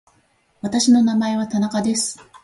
[0.61, 2.17] 私の名前は田中です。